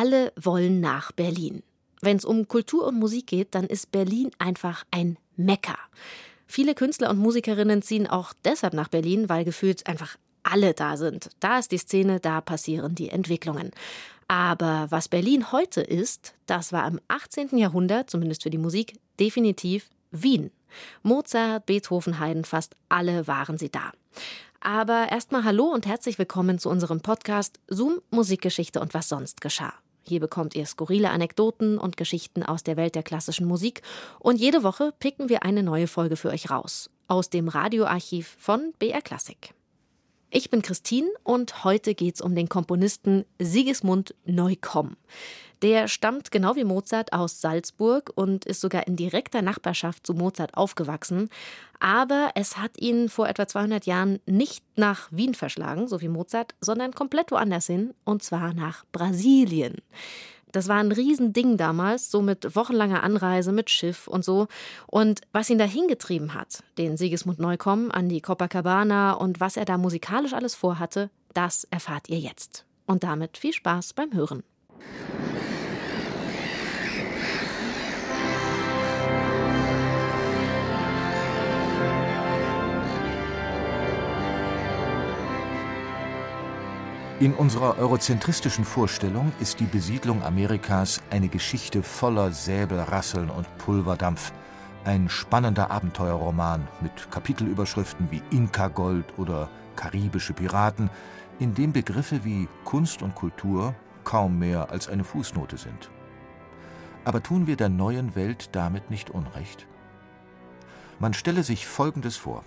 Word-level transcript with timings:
Alle 0.00 0.32
wollen 0.40 0.80
nach 0.80 1.12
Berlin. 1.12 1.62
Wenn 2.00 2.16
es 2.16 2.24
um 2.24 2.48
Kultur 2.48 2.86
und 2.86 2.98
Musik 2.98 3.26
geht, 3.26 3.54
dann 3.54 3.66
ist 3.66 3.92
Berlin 3.92 4.30
einfach 4.38 4.86
ein 4.90 5.18
Mekka. 5.36 5.76
Viele 6.46 6.74
Künstler 6.74 7.10
und 7.10 7.18
Musikerinnen 7.18 7.82
ziehen 7.82 8.06
auch 8.06 8.32
deshalb 8.42 8.72
nach 8.72 8.88
Berlin, 8.88 9.28
weil 9.28 9.44
gefühlt 9.44 9.86
einfach 9.86 10.16
alle 10.42 10.72
da 10.72 10.96
sind. 10.96 11.28
Da 11.40 11.58
ist 11.58 11.70
die 11.70 11.76
Szene, 11.76 12.18
da 12.18 12.40
passieren 12.40 12.94
die 12.94 13.10
Entwicklungen. 13.10 13.72
Aber 14.26 14.86
was 14.88 15.10
Berlin 15.10 15.52
heute 15.52 15.82
ist, 15.82 16.32
das 16.46 16.72
war 16.72 16.88
im 16.88 16.98
18. 17.08 17.58
Jahrhundert, 17.58 18.08
zumindest 18.08 18.42
für 18.42 18.48
die 18.48 18.56
Musik, 18.56 18.94
definitiv 19.18 19.90
Wien. 20.12 20.50
Mozart, 21.02 21.66
Beethoven, 21.66 22.18
Haydn, 22.18 22.46
fast 22.46 22.74
alle 22.88 23.26
waren 23.26 23.58
sie 23.58 23.70
da. 23.70 23.92
Aber 24.62 25.08
erstmal 25.10 25.44
hallo 25.44 25.64
und 25.64 25.86
herzlich 25.86 26.18
willkommen 26.18 26.58
zu 26.58 26.70
unserem 26.70 27.02
Podcast 27.02 27.60
Zoom 27.68 28.00
Musikgeschichte 28.08 28.80
und 28.80 28.94
was 28.94 29.10
sonst 29.10 29.42
geschah. 29.42 29.74
Hier 30.10 30.18
bekommt 30.18 30.56
ihr 30.56 30.66
skurrile 30.66 31.10
Anekdoten 31.10 31.78
und 31.78 31.96
Geschichten 31.96 32.42
aus 32.42 32.64
der 32.64 32.76
Welt 32.76 32.96
der 32.96 33.04
klassischen 33.04 33.46
Musik 33.46 33.82
und 34.18 34.40
jede 34.40 34.64
Woche 34.64 34.92
picken 34.98 35.28
wir 35.28 35.44
eine 35.44 35.62
neue 35.62 35.86
Folge 35.86 36.16
für 36.16 36.30
euch 36.30 36.50
raus 36.50 36.90
aus 37.06 37.30
dem 37.30 37.46
Radioarchiv 37.46 38.36
von 38.36 38.72
BR 38.80 39.02
Classic. 39.02 39.54
Ich 40.32 40.48
bin 40.48 40.62
Christine 40.62 41.08
und 41.24 41.64
heute 41.64 41.96
geht's 41.96 42.20
um 42.20 42.36
den 42.36 42.48
Komponisten 42.48 43.24
Sigismund 43.40 44.14
Neukomm. 44.24 44.96
Der 45.62 45.88
stammt 45.88 46.30
genau 46.30 46.54
wie 46.54 46.62
Mozart 46.62 47.12
aus 47.12 47.40
Salzburg 47.40 48.12
und 48.14 48.44
ist 48.44 48.60
sogar 48.60 48.86
in 48.86 48.94
direkter 48.94 49.42
Nachbarschaft 49.42 50.06
zu 50.06 50.14
Mozart 50.14 50.56
aufgewachsen. 50.56 51.30
Aber 51.80 52.30
es 52.36 52.58
hat 52.58 52.78
ihn 52.78 53.08
vor 53.08 53.28
etwa 53.28 53.48
200 53.48 53.86
Jahren 53.86 54.20
nicht 54.24 54.64
nach 54.76 55.08
Wien 55.10 55.34
verschlagen, 55.34 55.88
so 55.88 56.00
wie 56.00 56.08
Mozart, 56.08 56.54
sondern 56.60 56.92
komplett 56.92 57.32
woanders 57.32 57.66
hin, 57.66 57.92
und 58.04 58.22
zwar 58.22 58.54
nach 58.54 58.84
Brasilien. 58.92 59.78
Das 60.52 60.68
war 60.68 60.76
ein 60.76 60.92
Riesending 60.92 61.56
damals, 61.56 62.10
so 62.10 62.22
mit 62.22 62.56
wochenlanger 62.56 63.02
Anreise 63.02 63.52
mit 63.52 63.70
Schiff 63.70 64.08
und 64.08 64.24
so. 64.24 64.48
Und 64.86 65.20
was 65.32 65.50
ihn 65.50 65.58
da 65.58 65.64
hingetrieben 65.64 66.34
hat, 66.34 66.62
den 66.78 66.96
Sigismund 66.96 67.38
Neukomm 67.38 67.90
an 67.90 68.08
die 68.08 68.20
Copacabana 68.20 69.12
und 69.12 69.40
was 69.40 69.56
er 69.56 69.64
da 69.64 69.78
musikalisch 69.78 70.32
alles 70.32 70.54
vorhatte, 70.54 71.10
das 71.34 71.64
erfahrt 71.70 72.08
ihr 72.08 72.18
jetzt. 72.18 72.64
Und 72.86 73.04
damit 73.04 73.38
viel 73.38 73.52
Spaß 73.52 73.92
beim 73.92 74.12
Hören. 74.12 74.42
In 87.20 87.34
unserer 87.34 87.76
eurozentristischen 87.76 88.64
Vorstellung 88.64 89.30
ist 89.40 89.60
die 89.60 89.66
Besiedlung 89.66 90.22
Amerikas 90.22 91.02
eine 91.10 91.28
Geschichte 91.28 91.82
voller 91.82 92.32
Säbelrasseln 92.32 93.28
und 93.28 93.46
Pulverdampf. 93.58 94.32
Ein 94.86 95.10
spannender 95.10 95.70
Abenteuerroman 95.70 96.66
mit 96.80 97.10
Kapitelüberschriften 97.10 98.10
wie 98.10 98.22
Inka-Gold 98.30 99.18
oder 99.18 99.50
karibische 99.76 100.32
Piraten, 100.32 100.88
in 101.38 101.52
dem 101.52 101.74
Begriffe 101.74 102.24
wie 102.24 102.48
Kunst 102.64 103.02
und 103.02 103.14
Kultur 103.14 103.74
kaum 104.02 104.38
mehr 104.38 104.70
als 104.70 104.88
eine 104.88 105.04
Fußnote 105.04 105.58
sind. 105.58 105.90
Aber 107.04 107.22
tun 107.22 107.46
wir 107.46 107.56
der 107.56 107.68
neuen 107.68 108.14
Welt 108.14 108.48
damit 108.52 108.90
nicht 108.90 109.10
Unrecht? 109.10 109.66
Man 110.98 111.12
stelle 111.12 111.42
sich 111.42 111.66
Folgendes 111.66 112.16
vor. 112.16 112.44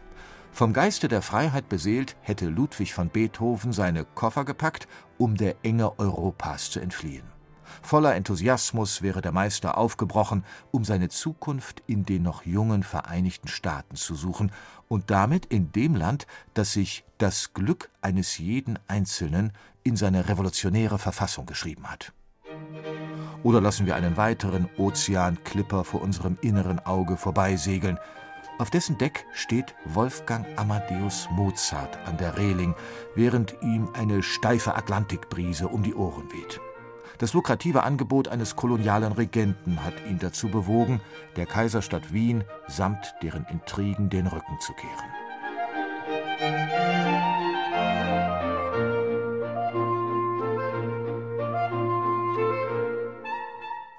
Vom 0.54 0.72
Geiste 0.72 1.08
der 1.08 1.24
Freiheit 1.24 1.68
beseelt, 1.68 2.16
hätte 2.22 2.46
Ludwig 2.46 2.94
von 2.94 3.10
Beethoven 3.10 3.74
seine 3.74 4.06
Koffer 4.06 4.46
gepackt, 4.46 4.88
um 5.18 5.36
der 5.36 5.56
Enge 5.64 5.98
Europas 5.98 6.70
zu 6.70 6.80
entfliehen. 6.80 7.24
Voller 7.82 8.14
Enthusiasmus 8.14 9.02
wäre 9.02 9.22
der 9.22 9.32
Meister 9.32 9.80
aufgebrochen, 9.80 10.46
um 10.70 10.86
seine 10.86 11.10
Zukunft 11.10 11.82
in 11.88 12.06
den 12.06 12.22
noch 12.22 12.46
jungen 12.46 12.84
Vereinigten 12.84 13.48
Staaten 13.48 13.96
zu 13.96 14.14
suchen 14.14 14.52
und 14.88 15.10
damit 15.10 15.48
in 15.48 15.72
dem 15.72 15.96
Land, 15.96 16.28
das 16.54 16.74
sich 16.74 17.04
das 17.18 17.56
Glück 17.56 17.90
eines 18.02 18.38
jeden 18.38 18.78
Einzelnen 18.88 19.54
in 19.82 19.96
seine 19.96 20.30
revolutionäre 20.30 21.00
Verfassung 21.00 21.48
geschrieben 21.48 21.90
hat. 21.90 22.14
Oder 23.42 23.60
lassen 23.60 23.88
wir 23.88 23.96
einen 23.96 24.18
weiteren 24.18 24.70
Ozeanklipper 24.78 25.84
vor 25.84 26.04
unserem 26.04 26.38
inneren 26.42 26.78
Auge 26.80 27.18
vorbeisegeln, 27.18 27.98
auf 28.60 28.70
dessen 28.70 28.98
Deck 28.98 29.26
steht 29.34 29.76
Wolfgang 29.86 30.46
Amadeus 30.58 31.28
Mozart 31.32 31.98
an 32.06 32.18
der 32.18 32.38
Reling, 32.38 32.76
während 33.16 33.56
ihm 33.62 33.90
eine 33.94 34.24
steife 34.24 34.76
Atlantikbrise 34.76 35.68
um 35.68 35.84
die 35.84 35.96
Ohren 35.96 36.32
weht. 36.32 36.60
Das 37.18 37.34
lukrative 37.34 37.84
Angebot 37.84 38.28
eines 38.28 38.56
kolonialen 38.56 39.14
Regenten 39.14 39.84
hat 39.84 39.94
ihn 40.08 40.20
dazu 40.20 40.50
bewogen, 40.50 41.00
der 41.36 41.46
Kaiserstadt 41.46 42.12
Wien 42.12 42.44
samt 42.68 43.14
deren 43.22 43.46
Intrigen 43.46 44.10
den 44.10 44.28
Rücken 44.28 44.60
zu 44.60 44.74
kehren. 44.74 45.24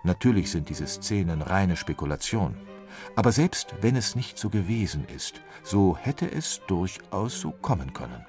Natürlich 0.03 0.51
sind 0.51 0.69
diese 0.69 0.87
Szenen 0.87 1.41
reine 1.41 1.77
Spekulation. 1.77 2.55
Aber 3.17 3.33
selbst 3.33 3.75
wenn 3.81 3.97
es 3.97 4.15
nicht 4.15 4.39
so 4.39 4.51
gewesen 4.51 5.07
ist, 5.15 5.41
so 5.63 5.97
hätte 5.97 6.31
es 6.31 6.61
durchaus 6.67 7.41
so 7.41 7.51
kommen 7.51 7.93
können. 7.93 8.25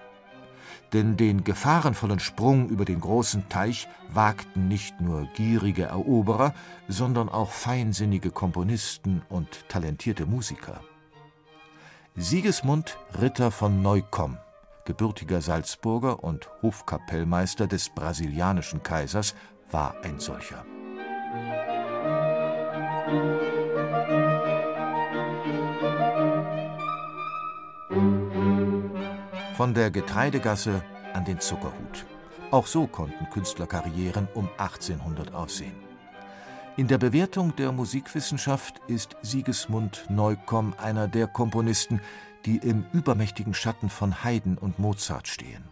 Denn 0.94 1.18
den 1.18 1.44
gefahrenvollen 1.44 2.20
Sprung 2.20 2.70
über 2.70 2.86
den 2.86 3.00
großen 3.00 3.50
Teich 3.50 3.88
wagten 4.10 4.68
nicht 4.68 5.02
nur 5.02 5.28
gierige 5.36 5.84
Eroberer, 5.84 6.54
sondern 6.88 7.28
auch 7.28 7.52
feinsinnige 7.52 8.32
Komponisten 8.32 9.22
und 9.30 9.68
talentierte 9.68 10.26
Musiker. 10.26 10.82
Sigismund 12.16 12.98
Ritter 13.20 13.52
von 13.52 13.82
Neukomm, 13.82 14.38
gebürtiger 14.86 15.42
Salzburger 15.42 16.24
und 16.24 16.50
Hofkapellmeister 16.62 17.68
des 17.68 17.90
brasilianischen 17.90 18.84
Kaisers, 18.84 19.36
war 19.72 19.96
ein 20.04 20.20
solcher. 20.20 20.64
Von 29.56 29.74
der 29.74 29.90
Getreidegasse 29.90 30.84
an 31.14 31.24
den 31.24 31.40
Zuckerhut. 31.40 32.06
Auch 32.52 32.68
so 32.68 32.88
konnten 32.88 33.30
Künstlerkarrieren 33.30 34.28
um 34.34 34.50
1800 34.58 35.34
aussehen. 35.34 35.76
In 36.76 36.90
der 36.90 36.98
Bewertung 36.98 37.56
der 37.56 37.72
Musikwissenschaft 37.72 38.82
ist 38.88 39.16
Sigismund 39.22 40.08
Neukomm 40.10 40.74
einer 40.78 41.08
der 41.08 41.28
Komponisten, 41.28 42.02
die 42.46 42.58
im 42.58 42.84
übermächtigen 42.92 43.54
Schatten 43.54 43.90
von 43.90 44.26
Haydn 44.26 44.58
und 44.58 44.78
Mozart 44.78 45.30
stehen. 45.30 45.64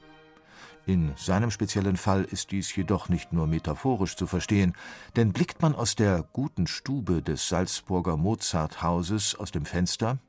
In 0.85 1.11
seinem 1.17 1.51
speziellen 1.51 1.97
Fall 1.97 2.23
ist 2.23 2.51
dies 2.51 2.73
jedoch 2.73 3.09
nicht 3.09 3.33
nur 3.33 3.47
metaphorisch 3.47 4.15
zu 4.15 4.27
verstehen, 4.27 4.75
denn 5.17 5.33
blickt 5.33 5.61
man 5.61 5.75
aus 5.75 5.97
der 5.97 6.23
guten 6.31 6.67
Stube 6.67 7.21
des 7.21 7.49
Salzburger 7.49 8.15
Mozarthauses 8.15 9.35
aus 9.35 9.51
dem 9.51 9.65
Fenster, 9.65 10.19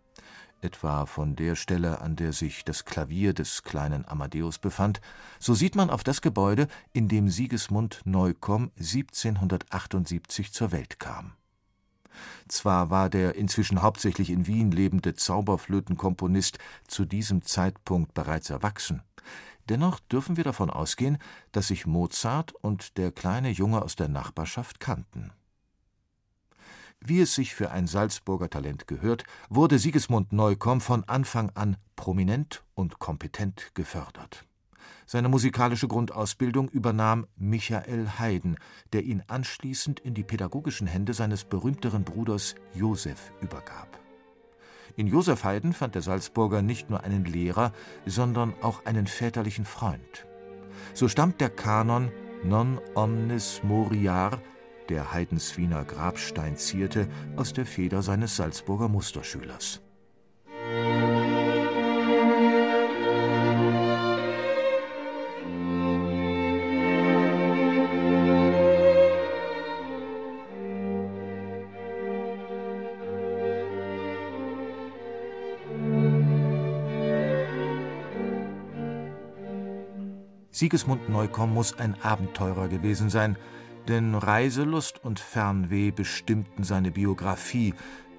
etwa 0.65 1.07
von 1.07 1.37
der 1.37 1.55
Stelle, 1.55 2.01
an 2.01 2.17
der 2.17 2.33
sich 2.33 2.65
das 2.65 2.85
Klavier 2.85 3.35
des 3.35 3.63
kleinen 3.63 4.09
Amadeus 4.09 4.59
befand, 4.59 5.01
so 5.39 5.55
sieht 5.55 5.77
man 5.77 5.91
auf 5.91 6.03
das 6.03 6.23
Gebäude, 6.23 6.67
in 6.93 7.07
dem 7.09 7.29
Sigismund 7.29 8.01
Neukomm 8.05 8.73
1778 8.79 10.53
zur 10.53 10.73
Welt 10.73 10.99
kam. 10.99 11.33
Zwar 12.49 12.91
war 12.91 13.11
der 13.11 13.35
inzwischen 13.35 13.83
hauptsächlich 13.83 14.31
in 14.31 14.47
Wien 14.47 14.71
lebende 14.71 15.15
Zauberflötenkomponist 15.15 16.59
zu 16.87 17.05
diesem 17.05 17.43
Zeitpunkt 17.43 18.15
bereits 18.15 18.51
erwachsen, 18.51 19.03
dennoch 19.69 20.01
dürfen 20.01 20.37
wir 20.37 20.45
davon 20.45 20.71
ausgehen, 20.71 21.19
dass 21.53 21.69
sich 21.69 21.87
Mozart 21.87 22.53
und 22.53 22.97
der 22.99 23.13
kleine 23.13 23.51
Junge 23.51 23.83
aus 23.83 23.97
der 23.97 24.09
Nachbarschaft 24.09 24.81
kannten. 24.81 25.33
Wie 27.07 27.21
es 27.21 27.35
sich 27.35 27.55
für 27.55 27.71
ein 27.71 27.87
Salzburger 27.87 28.49
Talent 28.49 28.89
gehört, 28.89 29.25
wurde 29.51 29.79
Sigismund 29.79 30.33
Neukomm 30.33 30.81
von 30.81 31.05
Anfang 31.05 31.51
an 31.51 31.77
prominent 31.97 32.65
und 32.75 32.99
kompetent 32.99 33.73
gefördert. 33.75 34.47
Seine 35.05 35.29
musikalische 35.29 35.87
Grundausbildung 35.87 36.71
übernahm 36.71 37.27
Michael 37.37 38.09
Haydn, 38.19 38.57
der 38.95 39.03
ihn 39.03 39.23
anschließend 39.27 40.01
in 40.01 40.15
die 40.15 40.25
pädagogischen 40.25 40.87
Hände 40.87 41.13
seines 41.13 41.45
berühmteren 41.45 42.05
Bruders 42.05 42.55
Josef 42.73 43.33
übergab. 43.43 44.01
In 44.97 45.07
Josef 45.07 45.45
Haydn 45.45 45.75
fand 45.75 45.95
der 45.97 46.03
Salzburger 46.03 46.63
nicht 46.63 46.89
nur 46.89 47.05
einen 47.05 47.27
Lehrer, 47.27 47.73
sondern 48.07 48.55
auch 48.63 48.87
einen 48.87 49.07
väterlichen 49.07 49.67
Freund. 49.67 50.27
So 50.95 51.09
stammt 51.09 51.43
der 51.43 51.51
Kanon 51.51 52.11
Non 52.45 52.81
omnis 52.95 53.61
moriar 53.63 54.41
der 54.89 55.13
Heidenswiener 55.13 55.85
Grabstein 55.85 56.57
zierte, 56.57 57.09
aus 57.37 57.53
der 57.53 57.67
Feder 57.67 58.03
seines 58.03 58.37
Salzburger 58.37 58.89
Musterschülers. 58.89 59.81
Sigismund 80.55 81.09
Neukomm 81.09 81.53
muss 81.53 81.77
ein 81.79 81.97
Abenteurer 82.01 82.69
gewesen 82.69 83.11
sein, 83.11 83.37
denn 83.89 84.15
Reiselust 84.15 85.05
und 85.05 85.21
Fernweh 85.21 85.91
bestimmten 85.91 86.65
seine 86.65 86.91
Biografie, 86.91 87.75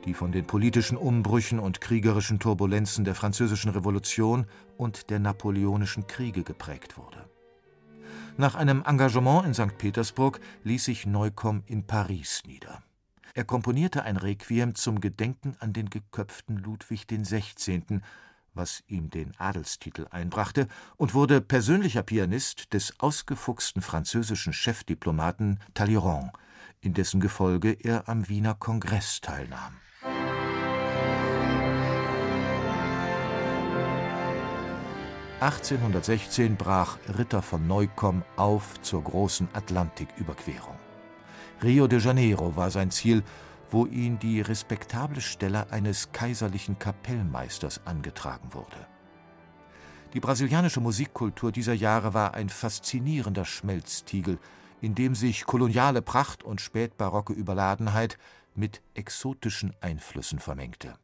die 0.05 0.13
von 0.13 0.31
den 0.31 0.45
politischen 0.45 0.97
Umbrüchen 0.97 1.59
und 1.59 1.81
kriegerischen 1.81 2.39
Turbulenzen 2.39 3.05
der 3.05 3.15
Französischen 3.15 3.71
Revolution 3.71 4.45
und 4.77 5.09
der 5.09 5.19
Napoleonischen 5.19 6.07
Kriege 6.07 6.43
geprägt 6.43 6.97
wurde. 6.97 7.27
Nach 8.37 8.55
einem 8.55 8.83
Engagement 8.85 9.45
in 9.45 9.53
St. 9.53 9.77
Petersburg 9.77 10.39
ließ 10.63 10.85
sich 10.85 11.05
Neukomm 11.05 11.63
in 11.67 11.87
Paris 11.87 12.43
nieder. 12.45 12.83
Er 13.33 13.45
komponierte 13.45 14.03
ein 14.03 14.17
Requiem 14.17 14.75
zum 14.75 15.01
Gedenken 15.01 15.55
an 15.59 15.73
den 15.73 15.89
geköpften 15.89 16.57
Ludwig 16.57 17.07
XVI., 17.07 18.01
was 18.55 18.83
ihm 18.87 19.09
den 19.09 19.31
Adelstitel 19.37 20.07
einbrachte, 20.09 20.67
und 20.97 21.13
wurde 21.13 21.41
persönlicher 21.41 22.03
Pianist 22.03 22.73
des 22.73 22.99
ausgefuchsten 22.99 23.81
französischen 23.81 24.53
Chefdiplomaten 24.53 25.59
Talleyrand, 25.73 26.31
in 26.81 26.93
dessen 26.93 27.19
Gefolge 27.19 27.71
er 27.71 28.09
am 28.09 28.27
Wiener 28.29 28.55
Kongress 28.55 29.21
teilnahm. 29.21 29.75
(1816) 35.41 36.55
brach 36.55 36.97
Ritter 37.17 37.41
von 37.41 37.67
Neukomm 37.67 38.23
auf 38.37 38.81
zur 38.81 39.03
großen 39.03 39.49
Atlantiküberquerung. 39.53 40.77
Rio 41.61 41.87
de 41.87 41.99
Janeiro 41.99 42.55
war 42.55 42.71
sein 42.71 42.89
Ziel 42.89 43.23
wo 43.71 43.85
ihn 43.85 44.19
die 44.19 44.41
respektable 44.41 45.21
Stelle 45.21 45.71
eines 45.71 46.11
kaiserlichen 46.11 46.79
Kapellmeisters 46.79 47.81
angetragen 47.85 48.53
wurde. 48.53 48.87
Die 50.13 50.19
brasilianische 50.19 50.79
Musikkultur 50.79 51.51
dieser 51.51 51.73
Jahre 51.73 52.13
war 52.13 52.35
ein 52.35 52.49
faszinierender 52.49 53.43
Schmelztiegel, 53.43 54.39
in 54.81 54.95
dem 54.95 55.15
sich 55.15 55.45
koloniale 55.45 56.01
Pracht 56.01 56.43
und 56.43 56.61
spätbarocke 56.61 57.33
Überladenheit 57.33 58.17
mit 58.55 58.81
exotischen 58.93 59.73
Einflüssen 59.81 60.39
vermengte. 60.39 60.95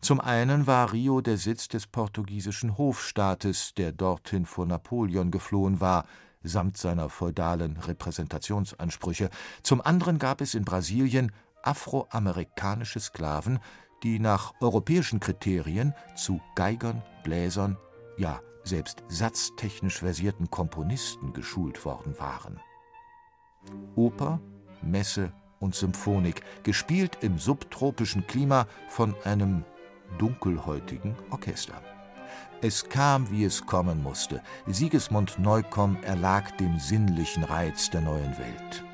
Zum 0.00 0.20
einen 0.20 0.66
war 0.66 0.92
Rio 0.92 1.20
der 1.20 1.36
Sitz 1.36 1.68
des 1.68 1.86
portugiesischen 1.86 2.78
Hofstaates, 2.78 3.74
der 3.74 3.92
dorthin 3.92 4.46
vor 4.46 4.66
Napoleon 4.66 5.30
geflohen 5.30 5.80
war, 5.80 6.06
samt 6.42 6.76
seiner 6.76 7.08
feudalen 7.08 7.76
Repräsentationsansprüche. 7.76 9.30
Zum 9.62 9.80
anderen 9.80 10.18
gab 10.18 10.40
es 10.40 10.54
in 10.54 10.64
Brasilien 10.64 11.32
afroamerikanische 11.66 13.00
Sklaven, 13.00 13.58
die 14.02 14.18
nach 14.18 14.52
europäischen 14.60 15.20
Kriterien 15.20 15.94
zu 16.14 16.40
Geigern, 16.54 17.02
Bläsern, 17.24 17.76
ja 18.16 18.40
selbst 18.66 19.04
satztechnisch 19.08 19.98
versierten 19.98 20.50
Komponisten 20.50 21.32
geschult 21.32 21.84
worden 21.84 22.18
waren. 22.18 22.60
Oper, 23.94 24.40
Messe 24.82 25.32
und 25.60 25.74
Symphonik, 25.74 26.42
gespielt 26.62 27.18
im 27.22 27.38
subtropischen 27.38 28.26
Klima 28.26 28.66
von 28.88 29.14
einem 29.24 29.64
dunkelhäutigen 30.18 31.14
Orchester. 31.30 31.80
Es 32.62 32.88
kam, 32.88 33.30
wie 33.30 33.44
es 33.44 33.66
kommen 33.66 34.02
musste. 34.02 34.42
Sigismund 34.66 35.38
Neukomm 35.38 35.96
erlag 36.02 36.50
dem 36.56 36.78
sinnlichen 36.78 37.44
Reiz 37.44 37.90
der 37.90 38.00
neuen 38.00 38.36
Welt. 38.38 38.84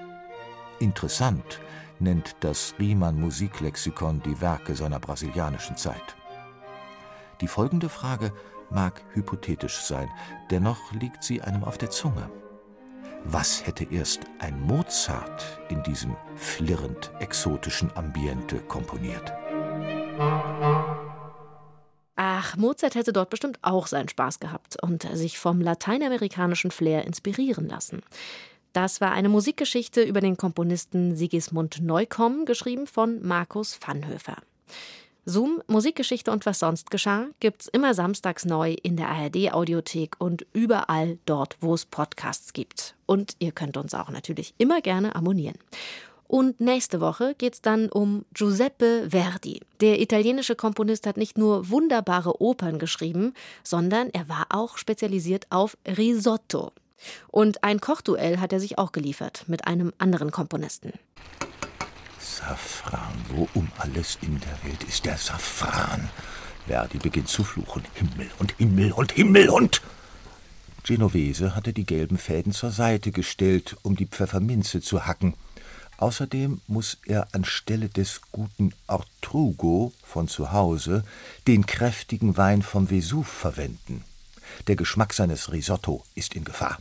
Interessant 0.81 1.61
nennt 2.03 2.37
das 2.41 2.75
Riemann 2.79 3.21
Musiklexikon 3.21 4.21
die 4.23 4.41
Werke 4.41 4.75
seiner 4.75 5.01
brasilianischen 5.01 5.77
Zeit. 5.77 6.17
Die 7.41 7.49
folgende 7.49 7.89
Frage 7.89 8.33
mag 8.71 9.03
hypothetisch 9.13 9.81
sein, 9.81 10.11
dennoch 10.51 10.93
liegt 10.93 11.23
sie 11.23 11.41
einem 11.43 11.65
auf 11.65 11.79
der 11.79 11.91
Zunge. 11.91 12.29
Was 13.25 13.67
hätte 13.67 13.85
erst 13.85 14.23
ein 14.41 14.61
Mozart 14.61 15.61
in 15.69 15.83
diesem 15.85 16.17
flirrend 16.35 17.13
exotischen 17.21 17.97
Ambiente 17.97 18.59
komponiert? 18.59 19.33
Ach, 22.17 22.57
Mozart 22.57 22.95
hätte 22.97 23.13
dort 23.13 23.31
bestimmt 23.31 23.59
auch 23.63 23.87
seinen 23.87 24.09
Spaß 24.09 24.41
gehabt 24.41 24.77
und 24.83 25.09
sich 25.13 25.39
vom 25.39 25.61
lateinamerikanischen 25.61 26.71
Flair 26.71 27.05
inspirieren 27.05 27.69
lassen. 27.69 28.03
Das 28.73 29.03
war 29.03 29.13
eine 29.13 29.29
Musikgeschichte 29.29 30.03
über 30.03 30.21
den 30.21 30.37
Komponisten 30.37 31.15
Sigismund 31.15 31.83
Neukomm, 31.83 32.47
geschrieben 32.47 32.87
von 32.87 33.21
Markus 33.27 33.79
Vanhöfer. 33.79 34.37
Zoom, 35.25 35.63
Musikgeschichte 35.69 36.33
und 36.33 36.47
was 36.47 36.59
sonst 36.59 36.91
geschah, 36.91 37.27
gibt's 37.39 37.69
immer 37.69 37.95
samstags 37.95 38.45
neu 38.45 38.75
in 38.83 38.97
der 38.97 39.09
ARD 39.09 39.53
Audiothek 39.53 40.17
und 40.19 40.47
überall 40.53 41.19
dort, 41.27 41.57
wo 41.61 41.75
es 41.75 41.85
Podcasts 41.85 42.55
gibt. 42.55 42.95
Und 43.07 43.37
ihr 43.39 43.53
könnt 43.53 43.77
uns 43.77 43.95
auch 43.95 44.11
natürlich 44.11 44.55
immer 44.59 44.81
gerne 44.81 45.15
abonnieren. 45.15 45.59
Und 46.27 46.61
nächste 46.61 47.03
Woche 47.03 47.35
geht's 47.37 47.61
dann 47.61 47.91
um 47.91 48.25
Giuseppe 48.33 49.11
Verdi. 49.11 49.61
Der 49.83 50.01
italienische 50.01 50.57
Komponist 50.57 51.07
hat 51.07 51.19
nicht 51.19 51.37
nur 51.37 51.69
wunderbare 51.69 52.41
Opern 52.41 52.79
geschrieben, 52.79 53.35
sondern 53.63 54.09
er 54.15 54.31
war 54.31 54.47
auch 54.49 54.79
spezialisiert 54.79 55.47
auf 55.51 55.77
Risotto. 55.87 56.73
Und 57.29 57.65
ein 57.65 57.81
Kochduell 57.81 58.39
hat 58.39 58.53
er 58.53 58.61
sich 58.61 58.79
auch 58.79 58.93
geliefert 58.93 59.45
mit 59.47 59.67
einem 59.67 59.93
anderen 59.99 60.31
Komponisten. 60.31 60.93
Safran, 62.19 63.15
wo 63.29 63.49
um 63.55 63.69
alles 63.79 64.19
in 64.21 64.41
der 64.41 64.71
Welt 64.71 64.83
ist 64.85 65.05
der 65.05 65.17
Safran? 65.17 66.09
Verdi 66.67 66.99
beginnt 66.99 67.29
zu 67.29 67.45
fluchen. 67.45 67.83
Himmel 67.95 68.31
und 68.39 68.53
Himmel 68.59 68.93
und 68.93 69.13
Himmel 69.13 69.49
und. 69.49 69.83
Genovese 70.85 71.55
hatte 71.55 71.73
die 71.73 71.87
gelben 71.87 72.19
Fäden 72.19 72.53
zur 72.53 72.71
Seite 72.71 73.13
gestellt, 73.13 73.77
um 73.83 73.95
die 73.95 74.07
Pfefferminze 74.07 74.81
zu 74.81 75.07
hacken. 75.07 75.35
Außerdem 75.99 76.61
muss 76.67 76.99
er 77.07 77.29
anstelle 77.33 77.89
des 77.89 78.23
guten 78.33 78.75
Ortrugo 78.89 79.93
von 80.03 80.27
zu 80.27 80.51
Hause 80.51 81.05
den 81.47 81.67
kräftigen 81.67 82.37
Wein 82.37 82.63
vom 82.63 82.91
Vesuv 82.91 83.29
verwenden. 83.29 84.03
Der 84.67 84.75
Geschmack 84.75 85.13
seines 85.13 85.53
Risotto 85.53 86.05
ist 86.17 86.35
in 86.35 86.45
Gefahr. 86.45 86.79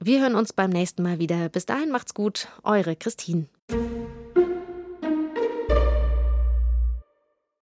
Wir 0.00 0.20
hören 0.20 0.36
uns 0.36 0.52
beim 0.52 0.70
nächsten 0.70 1.02
Mal 1.02 1.18
wieder. 1.18 1.48
Bis 1.48 1.66
dahin 1.66 1.90
macht's 1.90 2.14
gut, 2.14 2.46
eure 2.62 2.94
Christine. 2.94 3.46